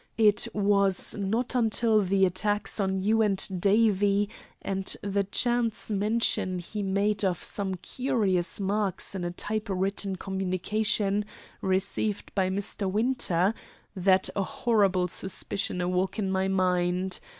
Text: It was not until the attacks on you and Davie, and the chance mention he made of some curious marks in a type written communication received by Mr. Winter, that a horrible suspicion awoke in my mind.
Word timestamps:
It 0.17 0.47
was 0.51 1.13
not 1.13 1.53
until 1.53 2.01
the 2.01 2.25
attacks 2.25 2.79
on 2.79 3.01
you 3.01 3.21
and 3.21 3.61
Davie, 3.61 4.29
and 4.59 4.85
the 5.03 5.23
chance 5.25 5.91
mention 5.91 6.57
he 6.57 6.81
made 6.81 7.23
of 7.23 7.43
some 7.43 7.75
curious 7.75 8.59
marks 8.59 9.13
in 9.13 9.23
a 9.23 9.29
type 9.29 9.69
written 9.69 10.15
communication 10.15 11.23
received 11.61 12.33
by 12.33 12.49
Mr. 12.49 12.91
Winter, 12.91 13.53
that 13.95 14.27
a 14.35 14.41
horrible 14.41 15.07
suspicion 15.07 15.81
awoke 15.81 16.17
in 16.17 16.31
my 16.31 16.47
mind. 16.47 17.19